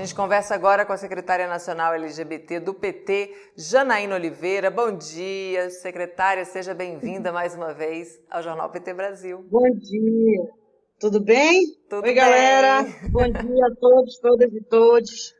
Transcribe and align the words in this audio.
gente 0.00 0.14
conversa 0.14 0.54
agora 0.54 0.86
com 0.86 0.94
a 0.94 0.96
secretária 0.96 1.46
nacional 1.46 1.92
LGBT 1.92 2.58
do 2.58 2.72
PT, 2.72 3.34
Janaína 3.54 4.14
Oliveira. 4.14 4.70
Bom 4.70 4.96
dia, 4.96 5.68
secretária, 5.68 6.42
seja 6.46 6.72
bem-vinda 6.72 7.30
mais 7.30 7.54
uma 7.54 7.74
vez 7.74 8.18
ao 8.30 8.42
Jornal 8.42 8.70
PT 8.70 8.94
Brasil. 8.94 9.44
Bom 9.50 9.70
dia, 9.70 10.48
tudo 10.98 11.20
bem? 11.20 11.66
Tudo 11.90 12.02
Oi, 12.02 12.02
bem. 12.02 12.14
galera. 12.14 12.86
Bom 13.12 13.30
dia 13.30 13.66
a 13.66 13.76
todos, 13.78 14.18
todas 14.18 14.50
e 14.54 14.62
todos. 14.62 15.34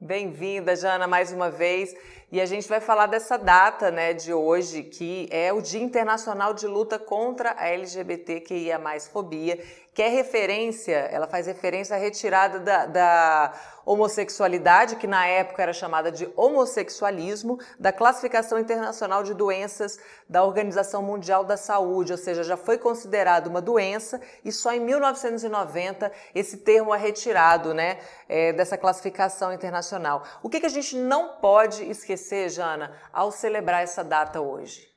Bem-vinda, 0.00 0.74
Jana, 0.74 1.06
mais 1.06 1.32
uma 1.32 1.50
vez. 1.50 1.94
E 2.32 2.40
a 2.40 2.46
gente 2.46 2.68
vai 2.68 2.80
falar 2.80 3.06
dessa 3.06 3.36
data 3.36 3.90
né, 3.90 4.12
de 4.12 4.32
hoje, 4.32 4.84
que 4.84 5.28
é 5.32 5.52
o 5.52 5.60
Dia 5.60 5.82
Internacional 5.82 6.54
de 6.54 6.64
Luta 6.64 6.96
contra 6.96 7.56
a 7.58 7.68
LGBTQIA 7.68 8.80
fobia, 9.12 9.58
que 9.92 10.00
é 10.00 10.08
referência, 10.08 10.94
ela 10.94 11.26
faz 11.26 11.46
referência 11.46 11.96
à 11.96 11.98
retirada 11.98 12.60
da, 12.60 12.86
da 12.86 13.52
homossexualidade, 13.84 14.96
que 14.96 15.06
na 15.06 15.26
época 15.26 15.62
era 15.62 15.72
chamada 15.72 16.12
de 16.12 16.30
homossexualismo, 16.36 17.58
da 17.78 17.92
classificação 17.92 18.58
internacional 18.58 19.24
de 19.24 19.34
doenças 19.34 19.98
da 20.28 20.44
Organização 20.44 21.02
Mundial 21.02 21.42
da 21.44 21.56
Saúde, 21.56 22.12
ou 22.12 22.18
seja, 22.18 22.44
já 22.44 22.56
foi 22.56 22.78
considerado 22.78 23.48
uma 23.48 23.60
doença 23.60 24.20
e 24.44 24.52
só 24.52 24.72
em 24.72 24.80
1990 24.80 26.12
esse 26.34 26.58
termo 26.58 26.94
é 26.94 26.98
retirado 26.98 27.74
né, 27.74 27.98
é, 28.28 28.52
dessa 28.52 28.78
classificação 28.78 29.52
internacional. 29.52 30.22
O 30.40 30.48
que, 30.48 30.60
que 30.60 30.66
a 30.66 30.70
gente 30.70 30.96
não 30.96 31.40
pode 31.40 31.82
esquecer, 31.90 32.19
Jana, 32.48 32.92
ao 33.12 33.32
celebrar 33.32 33.82
essa 33.82 34.02
data 34.02 34.40
hoje? 34.40 34.88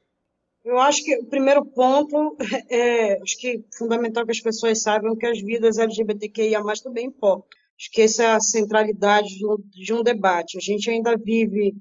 Eu 0.63 0.79
acho 0.79 1.03
que 1.03 1.17
o 1.17 1.25
primeiro 1.25 1.65
ponto 1.65 2.37
é, 2.69 3.21
acho 3.21 3.37
que 3.37 3.65
fundamental 3.77 4.25
que 4.25 4.31
as 4.31 4.39
pessoas 4.39 4.81
saibam 4.81 5.15
que 5.15 5.25
as 5.25 5.41
vidas 5.41 5.77
LGBTQIA+, 5.77 6.61
também 6.81 7.07
importam. 7.07 7.47
Acho 7.77 7.91
que 7.91 8.01
essa 8.01 8.23
é 8.23 8.27
a 8.27 8.39
centralidade 8.39 9.27
de 9.27 9.45
um, 9.45 9.57
de 9.57 9.93
um 9.93 10.03
debate. 10.03 10.57
A 10.57 10.61
gente 10.61 10.89
ainda 10.89 11.17
vive 11.17 11.75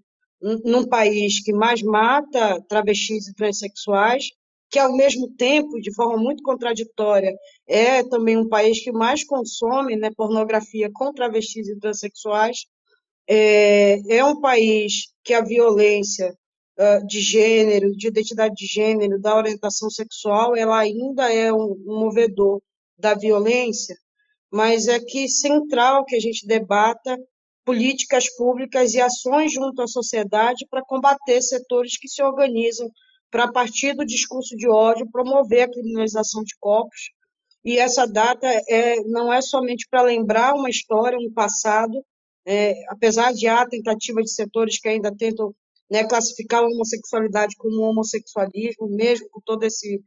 num 0.65 0.85
país 0.87 1.43
que 1.43 1.53
mais 1.53 1.83
mata 1.83 2.61
travestis 2.69 3.29
e 3.29 3.35
transexuais, 3.35 4.31
que 4.69 4.79
ao 4.79 4.97
mesmo 4.97 5.29
tempo, 5.37 5.81
de 5.81 5.95
forma 5.95 6.17
muito 6.17 6.43
contraditória, 6.43 7.33
é 7.69 8.03
também 8.03 8.37
um 8.37 8.49
país 8.49 8.83
que 8.83 8.91
mais 8.91 9.23
consome 9.23 9.97
né, 9.97 10.11
pornografia 10.17 10.91
com 10.93 11.13
travestis 11.13 11.69
e 11.69 11.79
transexuais. 11.79 12.65
É, 13.29 14.17
é 14.17 14.25
um 14.25 14.41
país 14.41 15.13
que 15.25 15.35
a 15.35 15.43
violência 15.43 16.37
de 17.07 17.21
gênero, 17.21 17.93
de 17.93 18.09
identidade 18.09 18.55
de 18.55 18.67
gênero, 18.67 19.21
da 19.21 19.37
orientação 19.37 19.91
sexual, 19.91 20.57
ela 20.57 20.79
ainda 20.79 21.33
é 21.33 21.53
um, 21.53 21.77
um 21.87 22.01
movedor 22.01 22.61
da 22.99 23.15
violência, 23.15 23.97
mas 24.51 24.89
é 24.89 24.99
que 24.99 25.29
central 25.29 26.05
que 26.05 26.17
a 26.17 26.21
gente 26.21 26.47
debata 26.47 27.17
políticas 27.65 28.35
públicas 28.37 28.95
e 28.95 29.01
ações 29.01 29.53
junto 29.53 29.81
à 29.83 29.87
sociedade 29.87 30.67
para 30.69 30.85
combater 30.85 31.41
setores 31.41 31.97
que 31.97 32.09
se 32.09 32.23
organizam 32.23 32.91
para, 33.31 33.51
partir 33.51 33.95
do 33.95 34.05
discurso 34.05 34.57
de 34.57 34.69
ódio, 34.69 35.11
promover 35.11 35.63
a 35.63 35.71
criminalização 35.71 36.43
de 36.43 36.55
corpos. 36.59 37.11
E 37.65 37.79
essa 37.79 38.07
data 38.07 38.47
é, 38.69 38.97
não 39.05 39.33
é 39.33 39.41
somente 39.41 39.87
para 39.89 40.03
lembrar 40.03 40.55
uma 40.55 40.69
história, 40.69 41.19
um 41.19 41.33
passado, 41.33 42.05
é, 42.47 42.75
apesar 42.89 43.33
de 43.33 43.47
há 43.47 43.67
tentativa 43.67 44.23
de 44.23 44.31
setores 44.31 44.79
que 44.81 44.89
ainda 44.89 45.15
tentam 45.15 45.55
né, 45.91 46.05
classificar 46.05 46.63
a 46.63 46.67
homossexualidade 46.67 47.55
como 47.57 47.83
homossexualismo, 47.83 48.89
mesmo 48.89 49.29
com 49.31 49.41
todo 49.45 49.65
esse, 49.65 50.01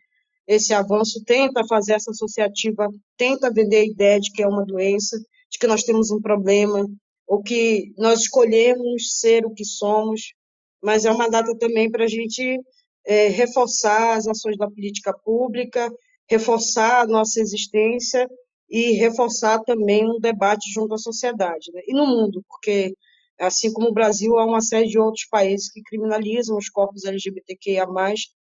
esse 0.48 0.74
avanço, 0.74 1.24
tenta 1.24 1.66
fazer 1.68 1.94
essa 1.94 2.12
associativa, 2.12 2.90
tenta 3.18 3.54
vender 3.54 3.78
a 3.78 3.86
ideia 3.86 4.20
de 4.20 4.32
que 4.32 4.44
é 4.44 4.48
uma 4.48 4.66
doença, 4.66 5.18
de 5.52 5.60
que 5.60 5.68
nós 5.68 5.84
temos 5.84 6.12
um 6.12 6.22
problema, 6.22 6.86
ou 7.28 7.42
que 7.42 7.94
nós 7.98 8.22
escolhemos 8.22 9.20
ser 9.20 9.46
o 9.46 9.54
que 9.54 9.66
somos, 9.66 10.34
mas 10.82 11.06
é 11.06 11.12
uma 11.12 11.30
data 11.30 11.56
também 11.58 11.90
para 11.90 12.06
a 12.06 12.08
gente 12.08 12.60
é, 13.06 13.28
reforçar 13.30 14.18
as 14.18 14.28
ações 14.28 14.58
da 14.58 14.70
política 14.70 15.14
pública, 15.24 15.92
reforçar 16.30 17.02
a 17.02 17.08
nossa 17.08 17.40
existência 17.40 18.28
e 18.70 18.94
reforçar 18.94 19.60
também 19.64 20.10
um 20.10 20.20
debate 20.20 20.72
junto 20.74 20.96
à 20.96 20.98
sociedade, 20.98 21.72
né? 21.74 21.82
e 21.88 21.94
no 21.94 22.08
mundo, 22.08 22.44
porque 22.48 22.94
Assim 23.40 23.72
como 23.74 23.90
o 23.90 23.94
Brasil, 23.94 24.38
há 24.38 24.46
uma 24.46 24.62
série 24.62 24.88
de 24.88 24.98
outros 24.98 25.26
países 25.26 25.70
que 25.70 25.82
criminalizam 25.84 26.58
os 26.58 26.70
corpos 26.70 27.04
LGBTQIA+, 27.04 27.86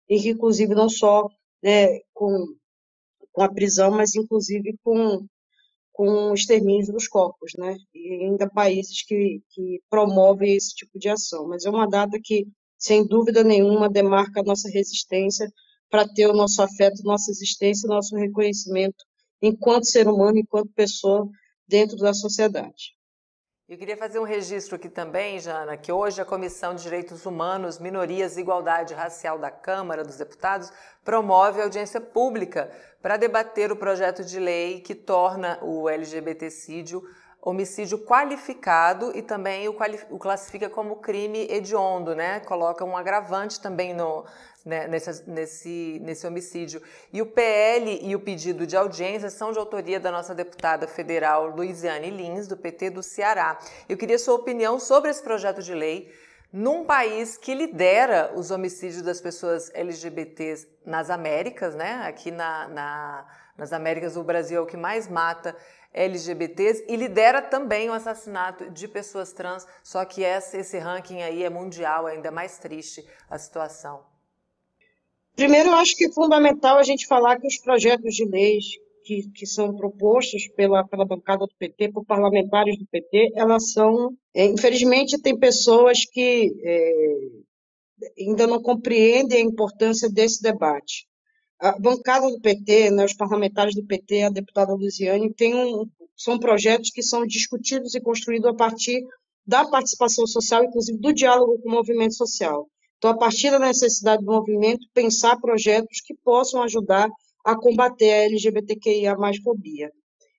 e 0.08 0.20
que, 0.20 0.30
inclusive, 0.30 0.74
não 0.74 0.88
só 0.88 1.28
né, 1.62 2.00
com, 2.14 2.46
com 3.32 3.42
a 3.42 3.52
prisão, 3.52 3.90
mas, 3.90 4.14
inclusive, 4.14 4.76
com, 4.82 5.26
com 5.92 6.30
o 6.30 6.34
extermínio 6.34 6.92
dos 6.92 7.06
corpos, 7.06 7.52
né? 7.58 7.76
E 7.94 8.24
ainda 8.24 8.48
países 8.48 9.02
que, 9.04 9.42
que 9.50 9.80
promovem 9.90 10.56
esse 10.56 10.74
tipo 10.74 10.98
de 10.98 11.08
ação. 11.10 11.46
Mas 11.48 11.66
é 11.66 11.70
uma 11.70 11.86
data 11.86 12.18
que, 12.22 12.46
sem 12.78 13.06
dúvida 13.06 13.44
nenhuma, 13.44 13.88
demarca 13.88 14.40
a 14.40 14.44
nossa 14.44 14.68
resistência 14.70 15.46
para 15.90 16.08
ter 16.08 16.26
o 16.26 16.32
nosso 16.32 16.62
afeto, 16.62 17.02
nossa 17.04 17.30
existência, 17.30 17.86
nosso 17.86 18.16
reconhecimento 18.16 19.04
enquanto 19.42 19.86
ser 19.86 20.08
humano, 20.08 20.38
enquanto 20.38 20.72
pessoa 20.72 21.28
dentro 21.66 21.96
da 21.96 22.12
sociedade. 22.12 22.98
Eu 23.68 23.78
queria 23.78 23.96
fazer 23.96 24.18
um 24.18 24.24
registro 24.24 24.74
aqui 24.74 24.88
também, 24.88 25.38
Jana, 25.38 25.76
que 25.76 25.92
hoje 25.92 26.20
a 26.20 26.24
Comissão 26.24 26.74
de 26.74 26.82
Direitos 26.82 27.24
Humanos, 27.24 27.78
Minorias 27.78 28.36
e 28.36 28.40
Igualdade 28.40 28.94
Racial 28.94 29.38
da 29.38 29.48
Câmara 29.48 30.02
dos 30.02 30.16
Deputados 30.16 30.72
promove 31.04 31.62
audiência 31.62 32.00
pública 32.00 32.68
para 33.00 33.16
debater 33.16 33.70
o 33.70 33.76
projeto 33.76 34.24
de 34.24 34.40
lei 34.40 34.80
que 34.80 34.92
torna 34.92 35.56
o 35.62 35.88
LGBTcídio 35.88 37.00
homicídio 37.42 37.98
qualificado 38.04 39.16
e 39.16 39.22
também 39.22 39.66
o, 39.68 39.76
o, 40.10 40.18
classifica 40.18 40.68
como 40.68 40.96
crime 40.96 41.46
hediondo, 41.50 42.14
né? 42.14 42.40
Coloca 42.40 42.84
um 42.84 42.96
agravante 42.96 43.60
também 43.60 43.94
no, 43.94 44.26
né, 44.64 44.86
nesse, 44.86 45.28
nesse, 45.28 45.98
nesse 46.02 46.26
homicídio. 46.26 46.82
E 47.12 47.20
o 47.20 47.26
PL 47.26 48.00
e 48.02 48.14
o 48.14 48.20
pedido 48.20 48.66
de 48.66 48.76
audiência 48.76 49.30
são 49.30 49.52
de 49.52 49.58
autoria 49.58 49.98
da 49.98 50.10
nossa 50.10 50.34
deputada 50.34 50.86
federal 50.86 51.46
Luiziane 51.48 52.10
Lins, 52.10 52.46
do 52.46 52.56
PT 52.56 52.90
do 52.90 53.02
Ceará. 53.02 53.58
Eu 53.88 53.96
queria 53.96 54.18
sua 54.18 54.34
opinião 54.34 54.78
sobre 54.78 55.10
esse 55.10 55.22
projeto 55.22 55.62
de 55.62 55.74
lei 55.74 56.12
num 56.52 56.84
país 56.84 57.36
que 57.36 57.54
lidera 57.54 58.32
os 58.34 58.50
homicídios 58.50 59.02
das 59.02 59.20
pessoas 59.20 59.70
LGBTs 59.72 60.66
nas 60.84 61.08
Américas, 61.08 61.74
né? 61.74 62.02
Aqui 62.04 62.30
na, 62.30 62.68
na, 62.68 63.26
nas 63.56 63.72
Américas, 63.72 64.16
o 64.16 64.24
Brasil 64.24 64.58
é 64.58 64.60
o 64.60 64.66
que 64.66 64.76
mais 64.76 65.06
mata 65.06 65.56
LGBTs 65.92 66.84
e 66.88 66.96
lidera 66.96 67.42
também 67.42 67.88
o 67.88 67.92
assassinato 67.92 68.70
de 68.70 68.86
pessoas 68.86 69.32
trans, 69.32 69.66
só 69.82 70.04
que 70.04 70.22
esse, 70.22 70.58
esse 70.58 70.78
ranking 70.78 71.22
aí 71.22 71.42
é 71.42 71.50
mundial, 71.50 72.06
ainda 72.06 72.28
é 72.28 72.30
mais 72.30 72.58
triste 72.58 73.06
a 73.28 73.38
situação. 73.38 74.09
Primeiro, 75.40 75.70
eu 75.70 75.74
acho 75.76 75.96
que 75.96 76.04
é 76.04 76.12
fundamental 76.12 76.76
a 76.76 76.82
gente 76.82 77.06
falar 77.06 77.40
que 77.40 77.46
os 77.46 77.56
projetos 77.56 78.14
de 78.14 78.26
leis 78.26 78.66
que, 79.04 79.22
que 79.34 79.46
são 79.46 79.74
propostos 79.74 80.46
pela, 80.48 80.86
pela 80.86 81.06
bancada 81.06 81.46
do 81.46 81.54
PT, 81.58 81.92
por 81.92 82.04
parlamentares 82.04 82.78
do 82.78 82.84
PT, 82.86 83.32
elas 83.34 83.72
são. 83.72 84.14
É, 84.34 84.44
infelizmente, 84.44 85.18
tem 85.18 85.38
pessoas 85.38 86.04
que 86.04 86.52
é, 86.62 87.02
ainda 88.18 88.46
não 88.46 88.60
compreendem 88.60 89.38
a 89.38 89.48
importância 89.48 90.10
desse 90.10 90.42
debate 90.42 91.08
a 91.58 91.78
bancada 91.78 92.30
do 92.30 92.40
PT, 92.40 92.90
né, 92.90 93.04
os 93.04 93.14
parlamentares 93.14 93.74
do 93.74 93.84
PT, 93.84 94.22
a 94.22 94.30
deputada 94.30 94.74
Luziane, 94.74 95.32
tem 95.32 95.54
um, 95.54 95.86
são 96.16 96.38
projetos 96.38 96.90
que 96.90 97.02
são 97.02 97.26
discutidos 97.26 97.94
e 97.94 98.00
construídos 98.00 98.50
a 98.50 98.54
partir 98.54 99.02
da 99.46 99.66
participação 99.66 100.26
social, 100.26 100.64
inclusive 100.64 100.98
do 100.98 101.12
diálogo 101.12 101.58
com 101.62 101.68
o 101.68 101.72
movimento 101.72 102.14
social. 102.14 102.66
Então, 103.00 103.12
a 103.12 103.16
partir 103.16 103.50
da 103.50 103.58
necessidade 103.58 104.22
do 104.22 104.30
movimento, 104.30 104.86
pensar 104.92 105.40
projetos 105.40 106.02
que 106.04 106.14
possam 106.22 106.62
ajudar 106.62 107.08
a 107.42 107.56
combater 107.56 108.12
a 108.12 108.24
LGBTQIA 108.26 109.16
mais 109.16 109.38
fobia. 109.38 109.90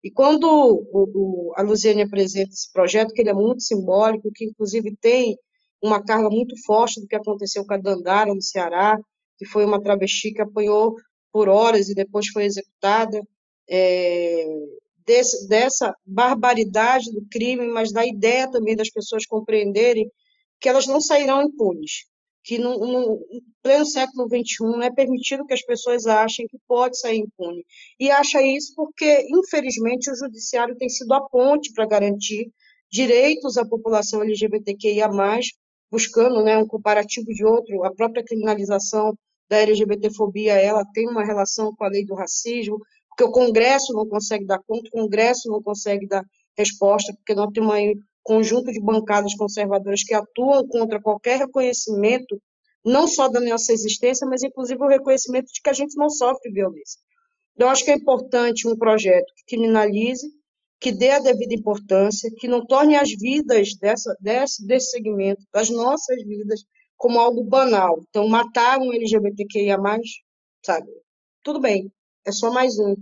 E 0.03 0.11
quando 0.11 0.43
o, 0.43 0.85
o, 0.93 1.53
a 1.55 1.63
Luziane 1.63 2.03
apresenta 2.03 2.51
esse 2.51 2.71
projeto, 2.71 3.13
que 3.15 3.21
ele 3.21 3.31
é 3.31 3.33
muito 3.33 3.63
simbólico, 3.63 4.29
que 4.31 4.45
inclusive 4.45 4.95
tem 5.01 5.35
uma 5.81 6.03
carga 6.03 6.29
muito 6.29 6.55
forte 6.63 7.01
do 7.01 7.07
que 7.07 7.15
aconteceu 7.15 7.65
com 7.65 7.73
a 7.73 7.77
Dandara 7.77 8.31
no 8.31 8.41
Ceará, 8.43 8.95
que 9.39 9.45
foi 9.47 9.65
uma 9.65 9.81
travesti 9.81 10.31
que 10.31 10.41
apanhou 10.43 10.93
por 11.33 11.49
horas 11.49 11.89
e 11.89 11.95
depois 11.95 12.27
foi 12.27 12.43
executada, 12.43 13.19
é, 13.67 14.45
desse, 15.03 15.47
dessa 15.47 15.95
barbaridade 16.05 17.11
do 17.11 17.25
crime, 17.27 17.67
mas 17.69 17.91
da 17.91 18.05
ideia 18.05 18.51
também 18.51 18.75
das 18.75 18.91
pessoas 18.91 19.25
compreenderem 19.25 20.11
que 20.59 20.69
elas 20.69 20.85
não 20.85 21.01
sairão 21.01 21.41
impunes, 21.41 22.05
que 22.43 22.57
no, 22.57 22.77
no 22.79 23.19
pleno 23.61 23.85
século 23.85 24.27
XXI 24.27 24.61
não 24.61 24.81
é 24.81 24.91
permitido 24.91 25.45
que 25.45 25.53
as 25.53 25.63
pessoas 25.63 26.07
achem 26.07 26.47
que 26.47 26.57
pode 26.67 26.99
sair 26.99 27.19
impune. 27.19 27.63
E 27.99 28.09
acha 28.09 28.41
isso 28.41 28.73
porque, 28.75 29.27
infelizmente, 29.29 30.09
o 30.11 30.15
judiciário 30.15 30.75
tem 30.75 30.89
sido 30.89 31.13
a 31.13 31.21
ponte 31.21 31.71
para 31.73 31.85
garantir 31.85 32.51
direitos 32.91 33.57
à 33.57 33.65
população 33.65 34.23
LGBTQIA+, 34.23 35.09
buscando 35.91 36.43
né, 36.43 36.57
um 36.57 36.67
comparativo 36.67 37.27
de 37.27 37.45
outro, 37.45 37.83
a 37.83 37.93
própria 37.93 38.23
criminalização 38.23 39.13
da 39.49 39.57
LGBTfobia 39.57 40.53
ela 40.53 40.85
tem 40.93 41.09
uma 41.09 41.25
relação 41.25 41.75
com 41.75 41.83
a 41.83 41.89
lei 41.89 42.05
do 42.05 42.15
racismo, 42.15 42.79
porque 43.09 43.23
o 43.23 43.31
Congresso 43.31 43.93
não 43.93 44.07
consegue 44.07 44.45
dar 44.45 44.59
conta, 44.59 44.87
o 44.87 45.01
Congresso 45.01 45.49
não 45.49 45.61
consegue 45.61 46.07
dar 46.07 46.23
resposta, 46.57 47.13
porque 47.13 47.35
nós 47.35 47.51
temos 47.53 47.73
aí 47.73 47.91
um 47.91 48.01
conjunto 48.23 48.71
de 48.71 48.79
bancadas 48.79 49.35
conservadoras 49.35 50.03
que 50.03 50.13
atuam 50.13 50.67
contra 50.67 51.01
qualquer 51.01 51.39
reconhecimento, 51.39 52.41
não 52.83 53.07
só 53.07 53.27
da 53.27 53.39
nossa 53.39 53.71
existência, 53.73 54.27
mas 54.27 54.43
inclusive 54.43 54.81
o 54.81 54.87
reconhecimento 54.87 55.47
de 55.51 55.61
que 55.61 55.69
a 55.69 55.73
gente 55.73 55.95
não 55.97 56.09
sofre 56.09 56.51
violência. 56.51 56.99
Então, 57.55 57.69
acho 57.69 57.83
que 57.83 57.91
é 57.91 57.95
importante 57.95 58.67
um 58.67 58.75
projeto 58.75 59.31
que 59.35 59.55
criminalize, 59.55 60.27
que 60.79 60.91
dê 60.91 61.11
a 61.11 61.19
devida 61.19 61.53
importância, 61.53 62.31
que 62.39 62.47
não 62.47 62.65
torne 62.65 62.95
as 62.95 63.11
vidas 63.11 63.75
dessa, 63.75 64.15
desse, 64.19 64.65
desse 64.65 64.89
segmento, 64.91 65.43
das 65.53 65.69
nossas 65.69 66.23
vidas, 66.23 66.63
como 66.97 67.19
algo 67.19 67.43
banal. 67.43 68.01
Então, 68.09 68.27
matar 68.27 68.79
um 68.79 68.91
LGBTQIA+, 68.91 69.77
sabe? 70.65 70.87
Tudo 71.43 71.59
bem, 71.59 71.91
é 72.25 72.31
só 72.31 72.51
mais 72.51 72.79
um. 72.79 72.95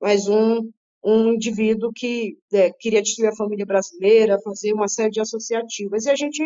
Mais 0.00 0.26
um, 0.26 0.68
um 1.04 1.32
indivíduo 1.32 1.92
que 1.92 2.36
é, 2.52 2.70
queria 2.70 3.02
destruir 3.02 3.28
a 3.28 3.36
família 3.36 3.66
brasileira, 3.66 4.40
fazer 4.42 4.72
uma 4.72 4.88
série 4.88 5.10
de 5.10 5.20
associativas. 5.20 6.06
E 6.06 6.10
a 6.10 6.16
gente 6.16 6.42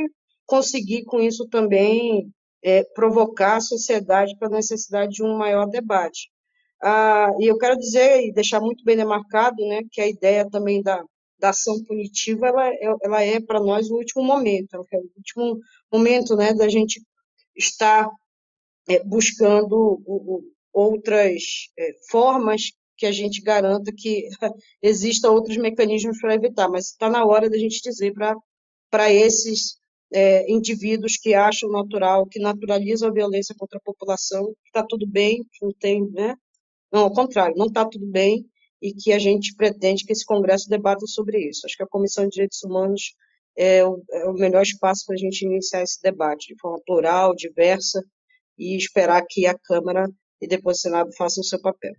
conseguir, 0.46 1.04
com 1.04 1.20
isso, 1.20 1.46
também 1.48 2.30
é, 2.62 2.82
provocar 2.94 3.56
a 3.56 3.60
sociedade 3.60 4.36
para 4.38 4.48
a 4.48 4.52
necessidade 4.52 5.12
de 5.12 5.22
um 5.22 5.36
maior 5.36 5.66
debate. 5.66 6.30
Ah, 6.82 7.30
e 7.38 7.46
eu 7.46 7.58
quero 7.58 7.76
dizer 7.78 8.22
e 8.22 8.32
deixar 8.32 8.60
muito 8.60 8.84
bem 8.84 8.96
demarcado 8.96 9.56
né, 9.66 9.82
que 9.90 10.00
a 10.00 10.08
ideia 10.08 10.48
também 10.48 10.82
da, 10.82 11.02
da 11.38 11.50
ação 11.50 11.82
punitiva 11.84 12.48
ela, 12.48 12.68
é, 12.68 12.94
ela 13.02 13.22
é 13.22 13.40
para 13.40 13.60
nós 13.60 13.90
o 13.90 13.96
último 13.96 14.22
momento, 14.22 14.74
é 14.74 14.78
o 14.78 15.10
último 15.16 15.58
momento 15.92 16.36
né, 16.36 16.52
da 16.54 16.68
gente 16.68 17.00
estar 17.56 18.08
é, 18.88 19.02
buscando 19.04 19.74
o, 19.74 20.00
o, 20.06 20.42
outras 20.72 21.42
é, 21.78 21.92
formas 22.10 22.72
que 22.96 23.06
a 23.06 23.12
gente 23.12 23.42
garanta 23.42 23.92
que 23.94 24.28
existam 24.82 25.30
outros 25.30 25.56
mecanismos 25.56 26.20
para 26.20 26.34
evitar, 26.34 26.68
mas 26.68 26.86
está 26.90 27.08
na 27.10 27.24
hora 27.24 27.50
da 27.50 27.58
gente 27.58 27.80
dizer 27.82 28.12
para 28.90 29.12
esses 29.12 29.78
é, 30.12 30.50
indivíduos 30.50 31.16
que 31.16 31.34
acham 31.34 31.70
natural, 31.70 32.26
que 32.26 32.38
naturalizam 32.38 33.08
a 33.08 33.12
violência 33.12 33.54
contra 33.58 33.78
a 33.78 33.82
população, 33.82 34.46
que 34.46 34.68
está 34.68 34.84
tudo 34.86 35.06
bem, 35.06 35.42
que 35.52 35.64
não 35.64 35.72
tem, 35.72 36.08
né? 36.10 36.34
Não, 36.92 37.02
ao 37.02 37.12
contrário, 37.12 37.56
não 37.56 37.66
está 37.66 37.84
tudo 37.84 38.06
bem 38.06 38.46
e 38.80 38.92
que 38.92 39.12
a 39.12 39.18
gente 39.18 39.54
pretende 39.54 40.04
que 40.04 40.12
esse 40.12 40.24
Congresso 40.24 40.68
debata 40.68 41.06
sobre 41.06 41.38
isso. 41.48 41.66
Acho 41.66 41.76
que 41.76 41.82
a 41.82 41.88
Comissão 41.88 42.24
de 42.24 42.30
Direitos 42.30 42.62
Humanos 42.62 43.14
é 43.56 43.84
o, 43.84 44.02
é 44.12 44.24
o 44.26 44.34
melhor 44.34 44.62
espaço 44.62 45.04
para 45.06 45.14
a 45.14 45.18
gente 45.18 45.44
iniciar 45.44 45.82
esse 45.82 46.00
debate 46.02 46.54
de 46.54 46.60
forma 46.60 46.80
plural, 46.84 47.34
diversa 47.34 48.02
e 48.58 48.76
esperar 48.76 49.24
que 49.28 49.46
a 49.46 49.58
Câmara 49.58 50.08
e 50.40 50.46
depois 50.46 50.78
o 50.78 50.80
Senado 50.80 51.10
façam 51.16 51.40
o 51.40 51.44
seu 51.44 51.60
papel. 51.60 51.92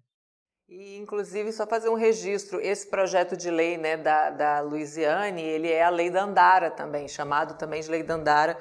E, 0.69 0.97
inclusive, 0.97 1.53
só 1.53 1.65
fazer 1.65 1.87
um 1.87 1.93
registro, 1.93 2.59
esse 2.59 2.87
projeto 2.87 3.37
de 3.37 3.49
lei 3.49 3.77
né, 3.77 3.95
da, 3.95 4.29
da 4.29 4.59
Luiziane, 4.59 5.41
ele 5.41 5.71
é 5.71 5.81
a 5.81 5.89
lei 5.89 6.09
da 6.09 6.23
Andara 6.23 6.69
também, 6.69 7.07
chamado 7.07 7.57
também 7.57 7.81
de 7.81 7.89
lei 7.89 8.03
da 8.03 8.15
Andara, 8.15 8.57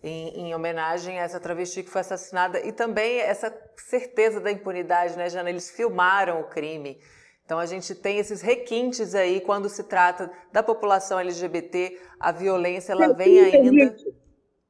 em, 0.00 0.28
em, 0.40 0.54
homenagem 0.54 1.18
a 1.18 1.24
essa 1.24 1.40
travesti 1.40 1.82
que 1.82 1.90
foi 1.90 2.02
assassinada, 2.02 2.64
e 2.64 2.70
também 2.70 3.18
essa 3.18 3.52
certeza 3.76 4.40
da 4.40 4.52
impunidade, 4.52 5.16
né, 5.16 5.28
Jana? 5.28 5.50
Eles 5.50 5.68
filmaram 5.68 6.40
o 6.40 6.48
crime. 6.48 7.00
Então 7.44 7.58
a 7.58 7.66
gente 7.66 7.92
tem 7.92 8.18
esses 8.18 8.40
requintes 8.40 9.16
aí 9.16 9.40
quando 9.40 9.68
se 9.68 9.82
trata 9.82 10.30
da 10.52 10.62
população 10.62 11.18
LGBT, 11.18 11.98
a 12.20 12.30
violência 12.30 12.92
ela 12.92 13.12
vem 13.12 13.40
ainda. 13.40 13.96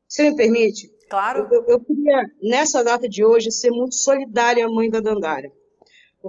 Se 0.09 0.23
me 0.23 0.35
permite? 0.35 0.89
Claro. 1.11 1.47
Eu, 1.51 1.65
eu, 1.69 1.81
queria, 1.81 2.23
nessa 2.43 2.83
data 2.83 3.07
de 3.07 3.23
hoje, 3.23 3.51
ser 3.51 3.71
muito 3.71 3.95
solidária 3.95 4.65
à 4.65 4.69
mãe 4.71 4.89
da 4.89 5.01
Dandara. 5.01 5.53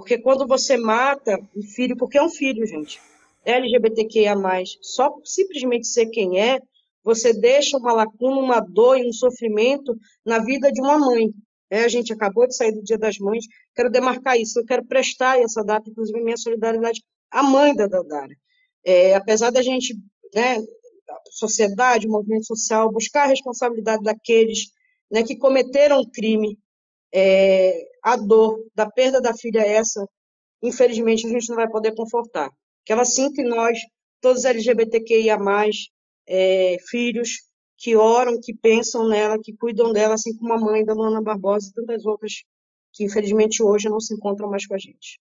Porque 0.00 0.16
quando 0.16 0.46
você 0.46 0.78
mata 0.78 1.38
um 1.54 1.62
filho, 1.62 1.94
porque 1.94 2.16
é 2.16 2.22
um 2.22 2.30
filho, 2.30 2.66
gente, 2.66 2.98
LGBTQIA, 3.44 4.34
só 4.80 5.14
simplesmente 5.22 5.86
ser 5.86 6.06
quem 6.06 6.40
é, 6.40 6.58
você 7.04 7.34
deixa 7.34 7.76
uma 7.76 7.92
lacuna, 7.92 8.40
uma 8.40 8.60
dor 8.60 8.98
e 8.98 9.06
um 9.06 9.12
sofrimento 9.12 9.94
na 10.24 10.38
vida 10.38 10.72
de 10.72 10.80
uma 10.80 10.98
mãe. 10.98 11.28
É, 11.68 11.84
a 11.84 11.88
gente 11.88 12.14
acabou 12.14 12.46
de 12.46 12.56
sair 12.56 12.72
do 12.72 12.82
Dia 12.82 12.96
das 12.96 13.18
Mães, 13.18 13.44
quero 13.74 13.90
demarcar 13.90 14.40
isso, 14.40 14.58
eu 14.58 14.64
quero 14.64 14.86
prestar 14.86 15.38
essa 15.38 15.62
data, 15.62 15.90
inclusive 15.90 16.18
minha 16.22 16.38
solidariedade 16.38 17.02
à 17.30 17.42
mãe 17.42 17.76
da 17.76 17.86
Dandara. 17.86 18.34
É, 18.82 19.14
apesar 19.14 19.50
da 19.50 19.60
gente, 19.60 19.94
né, 20.34 20.56
sociedade, 21.30 22.06
o 22.06 22.10
movimento 22.10 22.46
social, 22.46 22.90
buscar 22.90 23.24
a 23.24 23.28
responsabilidade 23.28 24.02
daqueles 24.02 24.70
né, 25.12 25.22
que 25.22 25.36
cometeram 25.36 26.00
um 26.00 26.10
crime, 26.10 26.58
é, 27.12 27.88
a 28.02 28.16
dor 28.16 28.64
da 28.74 28.88
perda 28.88 29.20
da 29.20 29.34
filha 29.34 29.60
é 29.60 29.76
essa, 29.76 30.06
infelizmente, 30.62 31.26
a 31.26 31.30
gente 31.30 31.48
não 31.48 31.56
vai 31.56 31.68
poder 31.68 31.94
confortar. 31.94 32.50
Que 32.84 32.92
ela 32.92 33.04
sinta 33.04 33.40
em 33.40 33.48
nós, 33.48 33.78
todos 34.20 34.44
LGBTQIA+, 34.44 35.38
é, 36.26 36.76
filhos 36.88 37.30
que 37.76 37.96
oram, 37.96 38.38
que 38.40 38.54
pensam 38.54 39.08
nela, 39.08 39.38
que 39.42 39.56
cuidam 39.56 39.92
dela, 39.92 40.14
assim 40.14 40.36
como 40.36 40.52
a 40.52 40.58
mãe 40.58 40.84
da 40.84 40.92
Luana 40.92 41.22
Barbosa 41.22 41.70
e 41.70 41.74
tantas 41.74 42.04
outras 42.04 42.44
que, 42.92 43.04
infelizmente, 43.04 43.62
hoje 43.62 43.88
não 43.88 44.00
se 44.00 44.14
encontram 44.14 44.50
mais 44.50 44.66
com 44.66 44.74
a 44.74 44.78
gente. 44.78 45.18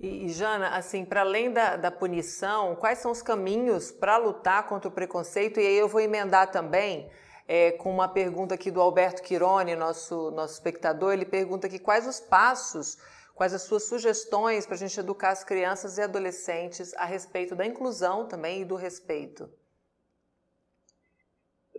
E, 0.00 0.28
Jana, 0.28 0.68
assim, 0.68 1.04
para 1.04 1.22
além 1.22 1.52
da, 1.52 1.76
da 1.76 1.90
punição, 1.90 2.76
quais 2.76 2.98
são 2.98 3.10
os 3.10 3.20
caminhos 3.20 3.90
para 3.90 4.16
lutar 4.16 4.66
contra 4.68 4.88
o 4.88 4.92
preconceito? 4.92 5.58
E 5.58 5.66
aí 5.66 5.76
eu 5.76 5.88
vou 5.88 6.00
emendar 6.00 6.50
também 6.50 7.10
é, 7.48 7.72
com 7.72 7.90
uma 7.90 8.06
pergunta 8.06 8.54
aqui 8.54 8.70
do 8.70 8.82
Alberto 8.82 9.22
Quirone, 9.22 9.74
nosso, 9.74 10.30
nosso 10.32 10.52
espectador. 10.52 11.14
Ele 11.14 11.24
pergunta 11.24 11.66
aqui 11.66 11.78
quais 11.78 12.06
os 12.06 12.20
passos, 12.20 12.98
quais 13.34 13.54
as 13.54 13.62
suas 13.62 13.84
sugestões 13.84 14.66
para 14.66 14.74
a 14.74 14.78
gente 14.78 15.00
educar 15.00 15.30
as 15.30 15.42
crianças 15.42 15.96
e 15.96 16.02
adolescentes 16.02 16.92
a 16.94 17.06
respeito 17.06 17.56
da 17.56 17.64
inclusão 17.64 18.28
também 18.28 18.60
e 18.60 18.64
do 18.66 18.76
respeito. 18.76 19.48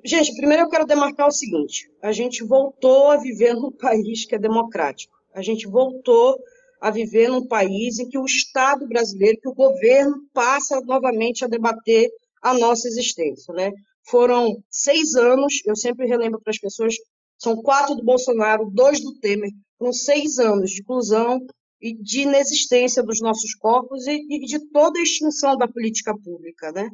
Gente, 0.03 0.35
primeiro 0.35 0.63
eu 0.63 0.69
quero 0.69 0.87
demarcar 0.87 1.27
o 1.27 1.31
seguinte: 1.31 1.91
a 2.01 2.11
gente 2.11 2.43
voltou 2.43 3.11
a 3.11 3.17
viver 3.17 3.53
num 3.53 3.71
país 3.71 4.25
que 4.25 4.33
é 4.33 4.39
democrático. 4.39 5.15
A 5.33 5.41
gente 5.43 5.67
voltou 5.67 6.39
a 6.81 6.89
viver 6.89 7.27
num 7.27 7.45
país 7.45 7.99
em 7.99 8.09
que 8.09 8.17
o 8.17 8.25
Estado 8.25 8.87
brasileiro, 8.87 9.39
que 9.39 9.49
o 9.49 9.53
governo 9.53 10.23
passa 10.33 10.79
novamente 10.81 11.43
a 11.43 11.47
debater 11.47 12.09
a 12.41 12.53
nossa 12.53 12.87
existência, 12.87 13.53
né? 13.53 13.71
Foram 14.09 14.63
seis 14.71 15.15
anos, 15.15 15.61
eu 15.65 15.75
sempre 15.75 16.07
relembro 16.07 16.41
para 16.41 16.51
as 16.51 16.57
pessoas, 16.57 16.95
são 17.37 17.61
quatro 17.61 17.95
do 17.95 18.03
Bolsonaro, 18.03 18.69
dois 18.71 18.99
do 19.01 19.13
Temer, 19.19 19.51
foram 19.77 19.93
seis 19.93 20.39
anos 20.39 20.71
de 20.71 20.81
inclusão 20.81 21.39
e 21.79 21.93
de 21.93 22.21
inexistência 22.21 23.03
dos 23.03 23.21
nossos 23.21 23.53
corpos 23.55 24.07
e, 24.07 24.19
e 24.29 24.39
de 24.45 24.59
toda 24.71 24.99
a 24.99 25.03
extinção 25.03 25.55
da 25.55 25.67
política 25.67 26.13
pública, 26.17 26.71
né? 26.71 26.89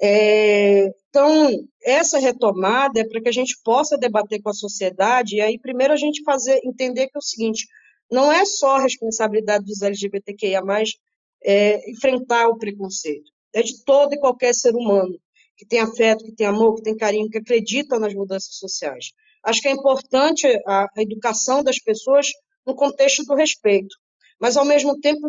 É, 0.00 0.90
então, 1.10 1.50
essa 1.82 2.18
retomada 2.18 3.00
é 3.00 3.06
para 3.06 3.20
que 3.20 3.28
a 3.28 3.32
gente 3.32 3.58
possa 3.62 3.98
debater 3.98 4.40
com 4.40 4.48
a 4.48 4.54
sociedade, 4.54 5.36
e 5.36 5.40
aí 5.40 5.58
primeiro 5.58 5.92
a 5.92 5.96
gente 5.96 6.22
fazer 6.22 6.60
entender 6.64 7.08
que 7.08 7.16
é 7.16 7.18
o 7.18 7.22
seguinte, 7.22 7.66
não 8.10 8.32
é 8.32 8.46
só 8.46 8.76
a 8.76 8.82
responsabilidade 8.82 9.64
dos 9.66 9.82
LGBTQIA+, 9.82 10.62
é, 11.44 11.90
enfrentar 11.90 12.48
o 12.48 12.56
preconceito, 12.56 13.30
é 13.52 13.62
de 13.62 13.84
todo 13.84 14.14
e 14.14 14.18
qualquer 14.18 14.54
ser 14.54 14.74
humano 14.74 15.18
que 15.58 15.66
tem 15.66 15.80
afeto, 15.80 16.24
que 16.24 16.32
tem 16.32 16.46
amor, 16.46 16.76
que 16.76 16.82
tem 16.82 16.96
carinho, 16.96 17.28
que 17.28 17.38
acredita 17.38 17.98
nas 17.98 18.14
mudanças 18.14 18.54
sociais. 18.54 19.10
Acho 19.44 19.60
que 19.60 19.68
é 19.68 19.72
importante 19.72 20.46
a, 20.64 20.86
a 20.96 21.02
educação 21.02 21.62
das 21.62 21.80
pessoas 21.80 22.28
no 22.64 22.74
contexto 22.76 23.24
do 23.24 23.34
respeito, 23.34 23.94
mas 24.40 24.56
ao 24.56 24.64
mesmo 24.64 24.98
tempo 25.00 25.26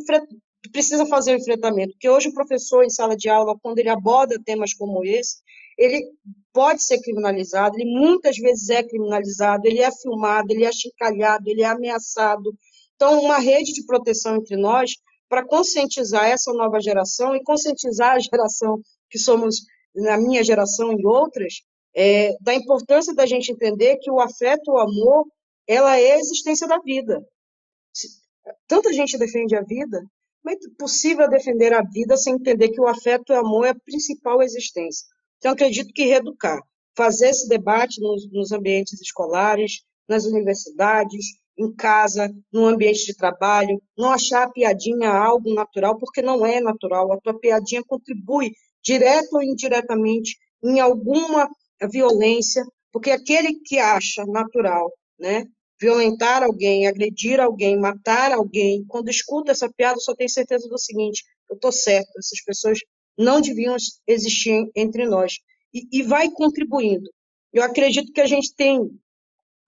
precisa 0.72 1.06
fazer 1.08 1.34
o 1.34 1.38
enfrentamento, 1.38 1.94
porque 1.94 2.10
hoje 2.10 2.30
o 2.30 2.34
professor 2.34 2.84
em 2.84 2.90
sala 2.90 3.16
de 3.16 3.28
aula, 3.28 3.58
quando 3.62 3.80
ele 3.80 3.90
aborda 3.90 4.40
temas 4.44 4.74
como 4.74 5.04
esse, 5.04 5.38
ele 5.78 6.06
pode 6.54 6.84
ser 6.84 7.00
criminalizado, 7.02 7.76
ele 7.78 7.90
muitas 7.90 8.38
vezes 8.38 8.70
é 8.70 8.84
criminalizado, 8.84 9.66
ele 9.66 9.80
é 9.80 9.90
filmado, 9.92 10.52
ele 10.52 10.66
é 10.66 10.72
chincalhado, 10.72 11.50
ele 11.50 11.62
é 11.62 11.68
ameaçado. 11.68 12.54
Então, 12.96 13.22
uma 13.22 13.40
rede 13.40 13.72
de 13.72 13.86
proteção 13.86 14.36
entre 14.36 14.58
nós 14.58 14.92
para 15.30 15.46
conscientizar 15.46 16.26
essa 16.26 16.52
nova 16.52 16.82
geração 16.82 17.36
e 17.36 17.44
conscientizar 17.44 18.16
a 18.16 18.20
geração 18.20 18.82
que 19.10 19.18
somos 19.18 19.62
na 19.96 20.18
minha 20.18 20.44
geração 20.44 20.94
e 20.94 21.06
outras, 21.06 21.62
é, 21.96 22.36
da 22.42 22.54
importância 22.54 23.14
da 23.14 23.26
gente 23.26 23.52
entender 23.52 23.98
que 23.98 24.12
o 24.12 24.20
afeto, 24.20 24.72
o 24.72 24.78
amor, 24.78 25.26
ela 25.68 26.00
é 26.00 26.14
a 26.14 26.20
existência 26.20 26.68
da 26.68 26.80
vida. 26.80 27.24
Tanta 28.68 28.94
gente 28.94 29.18
defende 29.18 29.56
a 29.56 29.62
vida, 29.62 30.02
mas 30.44 30.56
é 30.56 30.70
possível 30.78 31.30
defender 31.30 31.74
a 31.74 31.84
vida 31.84 32.16
sem 32.18 32.36
entender 32.36 32.70
que 32.70 32.82
o 32.82 32.88
afeto 32.88 33.32
e 33.32 33.36
o 33.36 33.40
amor 33.40 33.66
é 33.66 33.70
a 33.70 33.80
principal 33.86 34.42
existência. 34.42 35.06
Então, 35.38 35.52
acredito 35.52 35.94
que 35.94 36.06
reeducar, 36.06 36.60
fazer 36.96 37.30
esse 37.30 37.48
debate 37.48 38.02
nos, 38.02 38.30
nos 38.32 38.52
ambientes 38.52 39.00
escolares, 39.02 39.84
nas 40.08 40.26
universidades, 40.26 41.26
em 41.58 41.74
casa, 41.74 42.34
no 42.52 42.66
ambiente 42.66 43.06
de 43.06 43.16
trabalho, 43.16 43.82
não 43.98 44.12
achar 44.12 44.44
a 44.44 44.50
piadinha 44.50 45.10
algo 45.10 45.54
natural, 45.54 45.98
porque 45.98 46.22
não 46.22 46.46
é 46.46 46.62
natural. 46.62 47.12
A 47.12 47.20
tua 47.20 47.38
piadinha 47.38 47.84
contribui 47.84 48.54
direto 48.84 49.34
ou 49.34 49.44
indiretamente, 49.44 50.38
em 50.64 50.80
alguma 50.80 51.50
violência, 51.92 52.64
porque 52.92 53.12
aquele 53.12 53.56
que 53.66 53.78
acha 53.78 54.26
natural, 54.26 54.92
né, 55.18 55.46
violentar 55.80 56.44
alguém, 56.44 56.88
agredir 56.88 57.40
alguém, 57.40 57.80
matar 57.80 58.32
alguém, 58.32 58.84
quando 58.88 59.10
escuta 59.10 59.52
essa 59.52 59.70
piada, 59.72 60.00
só 60.00 60.14
tem 60.14 60.28
certeza 60.28 60.68
do 60.68 60.78
seguinte: 60.78 61.24
eu 61.50 61.56
estou 61.56 61.72
certo, 61.72 62.10
essas 62.18 62.44
pessoas 62.44 62.80
não 63.18 63.42
deviam 63.42 63.76
existir 64.08 64.70
entre 64.76 65.06
nós. 65.06 65.40
E, 65.74 66.00
e 66.00 66.04
vai 66.04 66.30
contribuindo. 66.32 67.10
Eu 67.54 67.64
acredito 67.64 68.12
que 68.12 68.22
a 68.22 68.26
gente 68.26 68.56
tem 68.56 68.80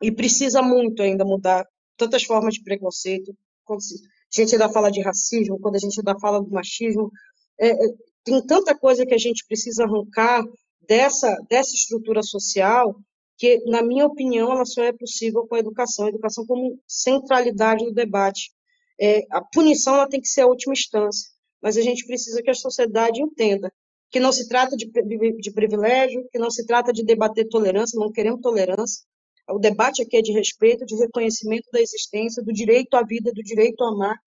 e 0.02 0.12
precisa 0.12 0.62
muito 0.62 1.02
ainda 1.02 1.24
mudar 1.24 1.66
tantas 1.98 2.24
formas 2.24 2.56
de 2.56 2.64
preconceito. 2.64 3.36
Quando 3.66 3.80
a 3.80 4.36
gente 4.42 4.54
ainda 4.54 4.70
fala 4.70 4.90
de 4.90 5.02
racismo, 5.02 5.60
quando 5.60 5.76
a 5.76 5.80
gente 5.80 6.00
ainda 6.00 6.18
fala 6.20 6.42
do 6.42 6.50
machismo, 6.50 7.12
é, 7.60 7.70
é, 7.70 7.90
tem 8.24 8.46
tanta 8.46 8.78
coisa 8.78 9.06
que 9.06 9.14
a 9.14 9.18
gente 9.18 9.46
precisa 9.48 9.84
arrancar 9.84 10.44
dessa, 10.88 11.36
dessa 11.50 11.74
estrutura 11.74 12.22
social 12.24 12.96
que, 13.38 13.58
na 13.66 13.82
minha 13.82 14.06
opinião, 14.06 14.52
ela 14.52 14.66
só 14.66 14.84
é 14.84 14.94
possível 14.94 15.48
com 15.48 15.56
a 15.56 15.60
educação, 15.60 16.06
a 16.06 16.10
educação 16.10 16.46
como 16.46 16.80
centralidade 16.88 17.86
do 17.86 17.94
debate. 17.94 18.52
É, 19.00 19.22
a 19.32 19.42
punição 19.42 19.96
ela 19.96 20.08
tem 20.08 20.22
que 20.22 20.28
ser 20.28 20.42
a 20.42 20.48
última 20.48 20.74
instância, 20.74 21.30
mas 21.62 21.76
a 21.76 21.82
gente 21.82 22.06
precisa 22.06 22.42
que 22.44 22.52
a 22.52 22.54
sociedade 22.54 23.20
entenda 23.20 23.72
que 24.12 24.20
não 24.20 24.32
se 24.32 24.48
trata 24.48 24.76
de, 24.76 24.86
de, 24.86 25.52
privilégio, 25.52 26.28
que 26.32 26.38
não 26.38 26.52
se 26.52 26.66
trata 26.66 26.92
de 26.92 27.04
debater 27.04 27.48
tolerância, 27.48 27.98
não 28.00 28.12
queremos 28.12 28.42
tolerância. 28.42 29.04
O 29.50 29.58
debate 29.58 30.04
aqui 30.04 30.18
é 30.18 30.22
de 30.22 30.34
respeito, 30.34 30.86
de 30.86 30.96
reconhecimento 30.98 31.68
da 31.72 31.82
existência, 31.82 32.44
do 32.44 32.52
direito 32.52 32.94
à 32.96 33.04
vida, 33.04 33.32
do 33.34 33.42
direito 33.42 33.82
a 33.84 33.90
amar. 33.90 34.18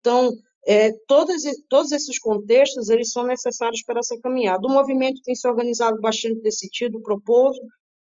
Então, 0.00 0.30
é, 0.66 0.92
todos, 1.06 1.42
todos 1.68 1.90
esses 1.92 2.18
contextos 2.18 2.90
eles 2.90 3.10
são 3.12 3.26
necessários 3.26 3.82
para 3.82 4.00
essa 4.00 4.18
caminhada. 4.20 4.66
O 4.66 4.72
movimento 4.72 5.22
tem 5.22 5.34
se 5.34 5.48
organizado 5.48 6.00
bastante 6.00 6.40
nesse 6.42 6.60
sentido, 6.60 7.00
proposto, 7.00 7.60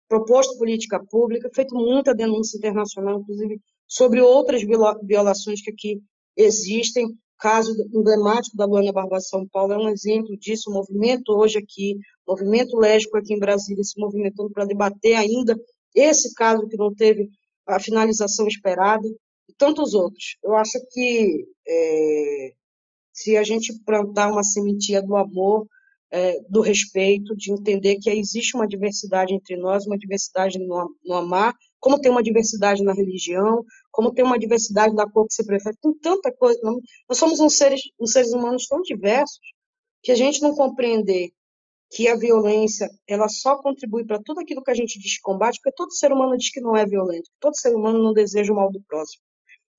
proposto 0.07 0.57
política 0.57 1.03
pública, 1.10 1.50
feito 1.53 1.74
muita 1.75 2.13
denúncia 2.13 2.57
internacional, 2.57 3.19
inclusive, 3.19 3.60
sobre 3.88 4.22
outras 4.22 4.62
violações 5.03 5.62
que 5.62 5.72
aqui 5.72 6.01
existem. 6.38 7.05
O 7.05 7.17
caso 7.39 7.74
emblemático 7.93 8.55
da 8.55 8.65
Luana 8.65 8.93
Barbosa 8.93 9.25
São 9.27 9.45
Paulo 9.48 9.74
é 9.74 9.77
um 9.77 9.89
exemplo 9.89 10.38
disso. 10.38 10.69
O 10.69 10.74
movimento 10.74 11.33
hoje 11.33 11.57
aqui, 11.57 11.98
o 12.25 12.31
movimento 12.31 12.77
lésbico 12.77 13.17
aqui 13.17 13.33
em 13.33 13.39
Brasília, 13.39 13.83
se 13.83 14.00
movimentando 14.00 14.50
para 14.51 14.65
debater 14.65 15.15
ainda 15.15 15.60
esse 15.93 16.33
caso 16.36 16.67
que 16.67 16.77
não 16.77 16.93
teve 16.93 17.29
a 17.67 17.79
finalização 17.79 18.48
esperada, 18.48 19.07
e 19.47 19.53
tantos 19.53 19.93
outros. 19.93 20.38
Eu 20.43 20.55
acho 20.55 20.79
que 20.91 21.45
é, 21.67 22.53
se 23.12 23.38
a 23.38 23.43
gente 23.43 23.73
plantar 23.85 24.31
uma 24.31 24.43
sementinha 24.43 25.01
do 25.01 25.15
amor, 25.15 25.67
é, 26.12 26.39
do 26.47 26.62
respeito, 26.62 27.35
de 27.35 27.51
entender 27.51 27.97
que 27.97 28.09
existe 28.09 28.55
uma 28.55 28.67
diversidade 28.67 29.33
entre 29.33 29.57
nós, 29.57 29.85
uma 29.88 29.97
diversidade 29.97 30.59
no, 30.59 30.95
no, 31.03 31.15
amar, 31.15 31.55
como 31.79 32.00
tem 32.00 32.12
uma 32.12 32.21
diversidade 32.21 32.83
na 32.83 32.93
religião, 32.93 33.65
como 33.91 34.13
tem 34.13 34.23
uma 34.23 34.38
diversidade 34.38 34.95
da 34.95 35.09
cor 35.09 35.27
que 35.27 35.33
você 35.33 35.43
prefere, 35.43 35.75
tem 35.81 35.93
tanta 36.00 36.31
coisa. 36.31 36.59
Nós 37.09 37.17
somos 37.17 37.39
uns 37.39 37.57
seres, 37.57 37.81
uns 38.00 38.12
seres 38.12 38.31
humanos 38.31 38.67
tão 38.67 38.81
diversos 38.81 39.39
que 40.03 40.12
a 40.12 40.15
gente 40.15 40.41
não 40.41 40.53
compreender 40.53 41.31
que 41.89 42.07
a 42.07 42.15
violência 42.15 42.89
ela 43.07 43.27
só 43.27 43.57
contribui 43.57 44.05
para 44.05 44.21
tudo 44.21 44.39
aquilo 44.39 44.63
que 44.63 44.71
a 44.71 44.75
gente 44.75 45.00
diz 45.00 45.19
combate, 45.19 45.59
porque 45.62 45.75
todo 45.75 45.93
ser 45.93 46.12
humano 46.12 46.38
diz 46.38 46.51
que 46.51 46.62
não 46.62 46.75
é 46.75 46.85
violento, 46.85 47.29
todo 47.39 47.57
ser 47.57 47.75
humano 47.75 48.01
não 48.01 48.13
deseja 48.13 48.51
o 48.51 48.55
mal 48.55 48.71
do 48.71 48.81
próximo. 48.81 49.23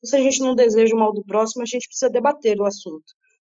Então, 0.05 0.11
se 0.11 0.17
a 0.17 0.21
gente 0.21 0.41
não 0.41 0.55
deseja 0.55 0.95
o 0.95 0.99
mal 0.99 1.15
do 1.15 1.25
próximo, 1.25 1.63
a 1.63 1.67
gente 1.67 1.87
precisa 1.89 2.11
debater 2.11 2.61
o 2.61 2.67
assunto. 2.67 3.05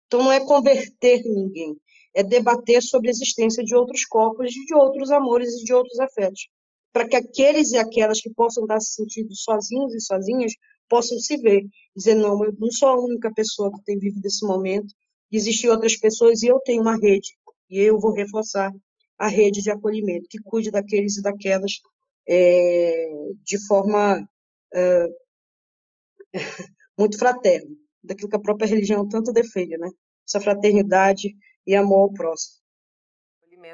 Então, 0.07 0.23
não 0.23 0.33
é 0.33 0.41
converter 0.41 1.23
ninguém, 1.23 1.77
é 2.15 2.23
debater 2.23 2.83
sobre 2.83 3.09
a 3.09 3.11
existência 3.11 3.63
de 3.63 3.75
outros 3.75 4.07
corpos, 4.07 4.51
de 4.51 4.75
outros 4.75 5.11
amores 5.11 5.53
e 5.61 5.65
de 5.65 5.75
outros 5.75 6.01
afetos, 6.01 6.49
para 6.95 7.07
que 7.07 7.15
aqueles 7.15 7.73
e 7.73 7.77
aquelas 7.77 8.23
que 8.23 8.31
possam 8.31 8.65
estar 8.65 8.81
se 8.81 9.05
sozinhos 9.33 9.95
e 9.95 10.01
sozinhas 10.01 10.53
possam 10.89 11.19
se 11.19 11.37
ver, 11.37 11.63
dizer, 11.95 12.15
não, 12.15 12.43
eu 12.43 12.55
não 12.59 12.71
sou 12.71 12.89
a 12.89 13.05
única 13.05 13.31
pessoa 13.35 13.71
que 13.71 13.85
tem 13.85 13.99
vivido 13.99 14.25
esse 14.25 14.47
momento, 14.47 14.95
existem 15.31 15.69
outras 15.69 15.97
pessoas 15.97 16.43
e 16.43 16.47
eu 16.47 16.59
tenho 16.61 16.81
uma 16.81 16.97
rede, 16.97 17.37
e 17.69 17.81
eu 17.81 18.01
vou 18.01 18.15
reforçar 18.15 18.73
a 19.19 19.29
rede 19.29 19.61
de 19.61 19.71
acolhimento, 19.71 20.27
que 20.31 20.39
cuide 20.43 20.71
daqueles 20.71 21.19
e 21.19 21.23
daquelas 21.23 21.73
é, 22.27 23.09
de 23.45 23.67
forma 23.67 24.27
muito 26.99 27.19
fraterna, 27.19 27.75
daquilo 28.03 28.29
que 28.29 28.37
a 28.37 28.41
própria 28.41 28.69
religião 28.69 29.09
tanto 29.09 29.33
defende, 29.33 29.77
né? 29.77 29.89
Essa 30.27 30.41
fraternidade 30.41 31.37
e 31.67 31.75
amor 31.75 32.01
ao 32.01 32.13
próximo. 32.13 32.67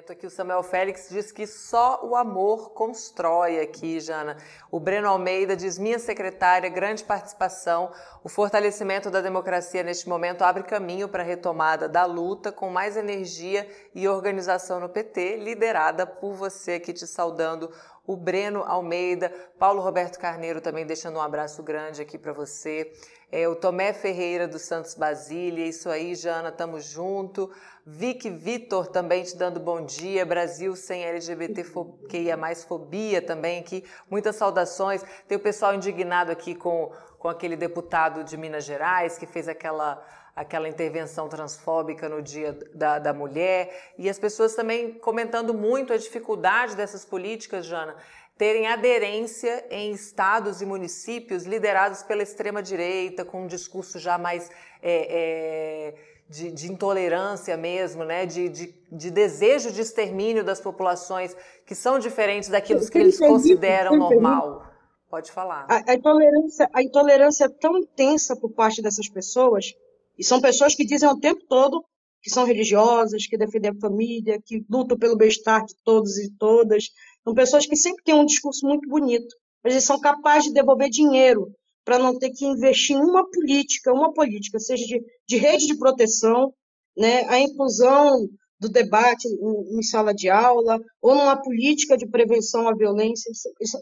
Aqui 0.09 0.27
o 0.27 0.31
Samuel 0.31 0.63
Félix 0.63 1.11
diz 1.11 1.31
que 1.31 1.47
só 1.47 2.01
o 2.03 2.17
amor 2.17 2.73
constrói 2.73 3.61
aqui, 3.61 4.01
Jana. 4.01 4.39
O 4.71 4.81
Breno 4.81 5.07
Almeida 5.07 5.55
diz: 5.55 5.79
minha 5.79 5.99
secretária, 5.99 6.69
grande 6.71 7.05
participação. 7.05 7.93
O 8.25 8.29
fortalecimento 8.29 9.11
da 9.11 9.21
democracia 9.21 9.83
neste 9.83 10.09
momento 10.09 10.43
abre 10.43 10.63
caminho 10.63 11.11
para 11.11 11.23
a 11.23 11.27
retomada 11.27 11.91
da 11.91 12.07
luta 12.07 12.51
com 12.51 12.71
mais 12.71 12.97
energia 12.97 13.69
e 13.95 14.09
organização 14.09 14.81
no 14.81 14.89
PT, 14.89 15.37
liderada 15.37 16.07
por 16.07 16.33
você 16.33 16.73
aqui 16.73 16.95
te 16.95 17.07
saudando 17.07 17.71
o 18.07 18.17
Breno 18.17 18.63
Almeida, 18.63 19.33
Paulo 19.59 19.81
Roberto 19.81 20.19
Carneiro 20.19 20.61
também 20.61 20.85
deixando 20.85 21.17
um 21.17 21.23
abraço 21.23 21.63
grande 21.63 22.03
aqui 22.03 22.19
para 22.19 22.33
você, 22.33 22.93
é, 23.35 23.49
o 23.49 23.57
Tomé 23.57 23.95
Ferreira 23.95 24.47
do 24.47 24.59
Santos 24.59 24.95
Basília, 24.95 25.65
isso 25.65 25.89
aí, 25.89 26.15
Jana, 26.15 26.53
tamo 26.53 26.79
junto. 26.79 27.51
Vic 27.85 28.29
Vitor 28.29 28.87
também 28.87 29.25
te 29.25 29.35
dando 29.35 29.59
bom 29.59 29.85
dia, 29.85 30.27
Brasil 30.27 30.77
sem 30.77 31.03
LGBTQIA 31.03 32.37
mais 32.37 32.63
fobia 32.63 33.23
também 33.23 33.59
aqui, 33.59 33.85
muitas 34.11 34.37
saudações. 34.37 35.03
Tem 35.27 35.39
o 35.39 35.41
pessoal 35.41 35.75
indignado 35.75 36.31
aqui 36.31 36.55
com, 36.55 36.93
com 37.23 37.29
aquele 37.29 37.55
deputado 37.55 38.25
de 38.25 38.37
Minas 38.37 38.65
Gerais 38.65 39.17
que 39.17 39.27
fez 39.27 39.47
aquela 39.47 40.05
aquela 40.35 40.67
intervenção 40.67 41.29
transfóbica 41.29 42.09
no 42.09 42.23
Dia 42.23 42.59
da, 42.75 42.99
da 42.99 43.13
Mulher, 43.13 43.93
e 43.99 44.09
as 44.09 44.19
pessoas 44.19 44.55
também 44.55 44.95
comentando 44.95 45.53
muito 45.53 45.93
a 45.93 45.99
dificuldade 45.99 46.75
dessas 46.75 47.05
políticas, 47.05 47.67
Jana, 47.67 47.95
terem 48.39 48.67
aderência 48.67 49.63
em 49.71 49.93
estados 49.93 50.63
e 50.63 50.67
municípios 50.67 51.45
liderados 51.45 52.03
pela 52.03 52.23
extrema-direita, 52.23 53.27
com 53.27 53.43
um 53.43 53.47
discurso 53.47 53.99
já 53.99 54.17
mais 54.17 54.51
é, 54.83 55.93
é, 55.93 55.95
de, 56.31 56.51
de, 56.51 56.73
intolerância 56.73 57.55
mesmo, 57.59 58.03
né? 58.03 58.25
De, 58.25 58.49
de, 58.49 58.75
de, 58.91 59.11
desejo 59.11 59.71
de 59.71 59.83
extermínio 59.83 60.43
das 60.43 60.63
populações 60.63 61.37
que 61.67 61.75
são 61.75 61.99
diferentes 61.99 62.49
daquilo 62.49 62.81
que 62.89 62.99
eles 62.99 63.19
consideram 63.19 63.99
normal. 63.99 64.72
Pode 65.13 65.31
falar. 65.31 65.67
A, 65.69 65.93
a, 65.93 65.95
intolerância, 65.95 66.71
a 66.73 66.83
intolerância 66.83 67.45
é 67.45 67.49
tão 67.51 67.77
intensa 67.77 68.35
por 68.35 68.51
parte 68.51 68.81
dessas 68.81 69.11
pessoas 69.11 69.75
e 70.19 70.25
são 70.25 70.41
pessoas 70.41 70.75
que 70.75 70.87
dizem 70.87 71.07
o 71.07 71.21
tempo 71.21 71.45
todo 71.47 71.85
que 72.23 72.31
são 72.31 72.47
religiosas, 72.47 73.27
que 73.27 73.37
defendem 73.37 73.73
a 73.73 73.79
família, 73.79 74.41
que 74.43 74.65
lutam 74.71 74.97
pelo 74.97 75.15
bem-estar 75.15 75.67
de 75.67 75.75
todos 75.85 76.17
e 76.17 76.31
todas. 76.39 76.87
São 77.23 77.35
pessoas 77.35 77.67
que 77.67 77.77
sempre 77.77 78.03
têm 78.03 78.15
um 78.15 78.25
discurso 78.25 78.67
muito 78.67 78.89
bonito, 78.89 79.37
mas 79.63 79.75
eles 79.75 79.85
são 79.85 80.01
capazes 80.01 80.45
de 80.45 80.55
devolver 80.55 80.89
dinheiro 80.89 81.53
para 81.85 81.99
não 81.99 82.19
ter 82.19 82.31
que 82.31 82.47
investir 82.47 82.97
em 82.97 83.01
uma 83.01 83.29
política, 83.29 83.93
uma 83.93 84.15
política, 84.15 84.59
seja 84.59 84.87
de, 84.87 85.05
de 85.29 85.37
rede 85.37 85.67
de 85.67 85.77
proteção, 85.77 86.55
né, 86.97 87.25
a 87.29 87.39
inclusão 87.39 88.31
do 88.63 88.69
debate 88.69 89.27
em, 89.27 89.79
em, 89.79 89.83
sala 89.83 90.15
de 90.15 90.31
aula, 90.31 90.79
ou 91.01 91.17
numa 91.17 91.37
política 91.43 91.97
de 91.97 92.07
prevenção 92.07 92.69
à 92.69 92.75
violência, 92.75 93.29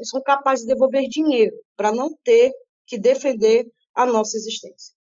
são 0.02 0.22
capazes 0.22 0.64
de 0.64 0.72
devolver 0.72 1.06
dinheiro 1.06 1.54
para 1.76 1.92
não 1.92 2.08
ter 2.24 2.50
que 2.86 2.98
defender 2.98 3.66
a 3.94 4.06
nossa 4.06 4.38
existência. 4.38 4.94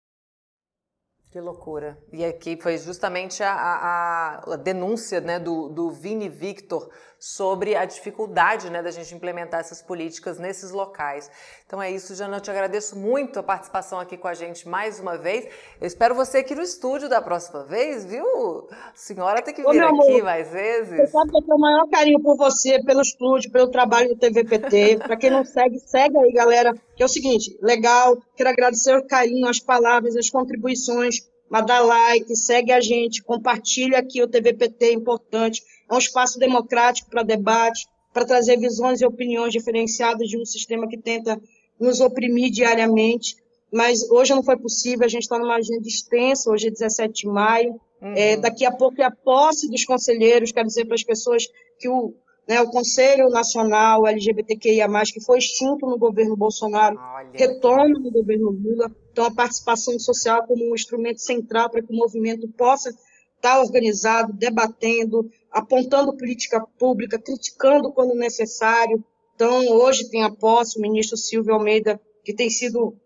Que 1.31 1.39
loucura. 1.39 1.95
E 2.12 2.25
aqui 2.25 2.57
foi 2.59 2.75
justamente 2.79 3.43
a, 3.43 3.53
a, 3.53 4.53
a 4.53 4.55
denúncia 4.55 5.21
né, 5.21 5.38
do, 5.38 5.69
do 5.69 5.91
Vini 5.91 6.27
Victor 6.27 6.89
sobre 7.19 7.75
a 7.75 7.86
dificuldade 7.86 8.67
né, 8.71 8.81
da 8.81 8.89
gente 8.89 9.13
implementar 9.13 9.59
essas 9.59 9.79
políticas 9.79 10.39
nesses 10.39 10.71
locais. 10.71 11.29
Então 11.67 11.79
é 11.79 11.91
isso, 11.91 12.15
Jana. 12.15 12.38
Eu 12.38 12.41
te 12.41 12.50
agradeço 12.50 12.98
muito 12.98 13.38
a 13.39 13.43
participação 13.43 14.00
aqui 14.00 14.17
com 14.17 14.27
a 14.27 14.33
gente 14.33 14.67
mais 14.67 15.00
uma 15.00 15.19
vez. 15.19 15.45
Eu 15.79 15.86
espero 15.86 16.15
você 16.15 16.39
aqui 16.39 16.55
no 16.55 16.63
estúdio 16.63 17.07
da 17.07 17.21
próxima 17.21 17.63
vez, 17.63 18.05
viu? 18.05 18.67
A 18.71 18.91
senhora 18.95 19.39
tem 19.43 19.53
que 19.53 19.62
vir 19.62 19.67
Ô, 19.67 19.71
aqui 19.71 19.79
amor, 19.81 20.24
mais 20.24 20.50
vezes. 20.50 20.98
Você 20.98 21.07
sabe 21.07 21.29
que 21.29 21.38
eu 21.38 21.41
tenho 21.43 21.57
o 21.57 21.59
maior 21.59 21.88
carinho 21.89 22.19
por 22.21 22.38
você, 22.38 22.83
pelo 22.83 23.01
estúdio, 23.01 23.51
pelo 23.51 23.69
trabalho 23.69 24.09
do 24.09 24.15
TVPT. 24.15 24.98
Para 24.98 25.15
quem 25.15 25.29
não 25.29 25.45
segue, 25.45 25.77
segue 25.77 26.17
aí, 26.17 26.31
galera. 26.31 26.74
Que 26.99 27.03
é 27.03 27.05
o 27.05 27.09
seguinte, 27.09 27.57
legal. 27.61 28.21
Quero 28.35 28.49
agradecer 28.49 28.93
o 28.97 29.07
carinho, 29.07 29.47
as 29.47 29.59
palavras, 29.59 30.17
as 30.17 30.29
contribuições 30.29 31.21
mas 31.49 31.65
dá 31.65 31.79
like, 31.79 32.35
segue 32.35 32.71
a 32.71 32.79
gente, 32.79 33.23
compartilha 33.23 33.97
aqui 33.97 34.21
o 34.21 34.27
TVPT, 34.27 34.85
é 34.85 34.93
importante. 34.93 35.63
É 35.89 35.95
um 35.95 35.97
espaço 35.97 36.37
democrático 36.37 37.09
para 37.09 37.23
debate, 37.23 37.87
para 38.13 38.25
trazer 38.25 38.57
visões 38.57 39.01
e 39.01 39.05
opiniões 39.05 39.51
diferenciadas 39.51 40.29
de 40.29 40.37
um 40.37 40.45
sistema 40.45 40.87
que 40.87 40.97
tenta 40.97 41.41
nos 41.79 41.99
oprimir 42.01 42.51
diariamente. 42.51 43.35
Mas 43.73 44.07
hoje 44.11 44.33
não 44.33 44.43
foi 44.43 44.57
possível, 44.57 45.05
a 45.05 45.09
gente 45.09 45.23
está 45.23 45.39
numa 45.39 45.55
agenda 45.55 45.87
extensa, 45.87 46.51
hoje 46.51 46.67
é 46.67 46.71
17 46.71 47.23
de 47.23 47.27
maio. 47.27 47.79
Uhum. 47.99 48.13
É, 48.15 48.37
daqui 48.37 48.63
a 48.63 48.71
pouco 48.71 49.01
é 49.01 49.05
a 49.05 49.11
posse 49.11 49.69
dos 49.69 49.83
conselheiros, 49.85 50.51
quero 50.51 50.67
dizer 50.67 50.85
para 50.85 50.95
as 50.95 51.03
pessoas 51.03 51.47
que 51.79 51.89
o, 51.89 52.13
né, 52.49 52.59
o 52.61 52.71
Conselho 52.71 53.29
Nacional 53.29 54.07
LGBTQIA+, 54.07 54.87
que 55.13 55.21
foi 55.21 55.37
extinto 55.37 55.85
no 55.85 55.99
governo 55.99 56.35
Bolsonaro, 56.35 56.97
Olha. 56.97 57.29
retoma 57.31 57.87
no 57.87 58.09
governo 58.09 58.49
Lula. 58.49 58.91
Então, 59.11 59.25
a 59.25 59.31
participação 59.31 59.99
social 59.99 60.47
como 60.47 60.67
um 60.67 60.73
instrumento 60.73 61.21
central 61.21 61.69
para 61.69 61.83
que 61.83 61.93
o 61.93 61.95
movimento 61.95 62.49
possa 62.57 62.89
está 63.35 63.61
organizado, 63.61 64.33
debatendo, 64.33 65.29
apontando 65.51 66.17
política 66.17 66.59
pública, 66.79 67.19
criticando 67.19 67.91
quando 67.93 68.15
necessário. 68.15 69.03
Então, 69.35 69.67
hoje 69.67 70.09
tem 70.09 70.23
a 70.23 70.31
posse 70.31 70.79
o 70.79 70.81
ministro 70.81 71.15
Silvio 71.17 71.53
Almeida, 71.53 72.01
que 72.25 72.33
tem 72.33 72.49
sido 72.49 72.97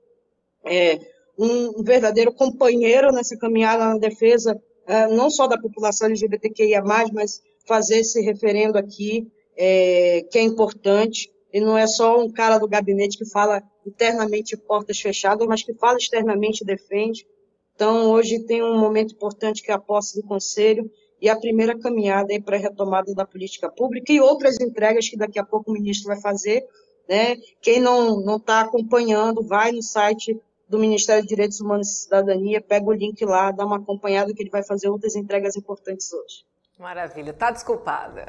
é, 0.66 1.00
um 1.38 1.84
verdadeiro 1.84 2.34
companheiro 2.34 3.12
nessa 3.12 3.38
caminhada 3.38 3.84
na 3.84 3.98
defesa, 3.98 4.58
é, 4.88 5.06
não 5.08 5.30
só 5.30 5.48
da 5.48 5.60
população 5.60 6.08
LGBTQIA, 6.08 6.82
mas 6.82 7.42
fazer 7.66 8.00
esse 8.00 8.22
referendo 8.22 8.78
aqui, 8.78 9.28
é, 9.58 10.26
que 10.32 10.38
é 10.38 10.42
importante. 10.42 11.32
E 11.52 11.60
não 11.62 11.78
é 11.78 11.86
só 11.86 12.20
um 12.20 12.32
cara 12.32 12.58
do 12.58 12.68
gabinete 12.68 13.18
que 13.18 13.30
fala 13.30 13.62
internamente 13.86 14.58
portas 14.58 15.00
fechadas, 15.00 15.48
mas 15.48 15.62
que 15.62 15.74
fala 15.74 15.98
externamente 15.98 16.62
e 16.62 16.66
defende. 16.66 17.28
Então, 17.76 18.12
hoje 18.12 18.40
tem 18.40 18.64
um 18.64 18.80
momento 18.80 19.14
importante 19.14 19.62
que 19.62 19.72
é 19.72 19.74
a 19.74 19.80
posse 19.80 20.20
do 20.20 20.28
Conselho 20.28 20.90
e 21.22 21.30
a 21.30 21.36
primeira 21.36 21.78
caminhada 21.78 22.34
para 22.42 22.58
a 22.58 22.60
retomada 22.60 23.14
da 23.14 23.26
política 23.26 23.70
pública 23.70 24.12
e 24.12 24.20
outras 24.20 24.60
entregas 24.60 25.08
que 25.08 25.18
daqui 25.18 25.40
a 25.40 25.46
pouco 25.46 25.72
o 25.72 25.74
ministro 25.74 26.08
vai 26.08 26.20
fazer. 26.20 26.66
Né? 27.08 27.38
Quem 27.62 27.80
não 27.80 28.36
está 28.36 28.62
acompanhando, 28.62 29.44
vai 29.44 29.72
no 29.72 29.82
site 29.82 30.40
do 30.68 30.80
Ministério 30.80 31.22
de 31.22 31.30
Direitos 31.30 31.62
Humanos 31.62 31.90
e 31.90 32.04
Cidadania, 32.04 32.62
pega 32.62 32.86
o 32.86 32.94
link 32.94 33.24
lá, 33.26 33.52
dá 33.52 33.66
uma 33.66 33.78
acompanhada 33.78 34.34
que 34.34 34.42
ele 34.42 34.50
vai 34.50 34.64
fazer 34.64 34.90
outras 34.90 35.16
entregas 35.16 35.56
importantes 35.56 36.12
hoje. 36.12 36.44
Maravilha, 36.84 37.32
tá 37.32 37.50
desculpada. 37.50 38.26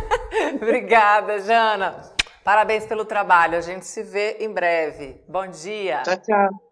Obrigada, 0.56 1.40
Jana. 1.40 2.10
Parabéns 2.42 2.86
pelo 2.86 3.04
trabalho. 3.04 3.58
A 3.58 3.60
gente 3.60 3.84
se 3.84 4.02
vê 4.02 4.38
em 4.40 4.50
breve. 4.50 5.22
Bom 5.28 5.46
dia. 5.46 6.00
Tchau, 6.04 6.16
tchau. 6.16 6.67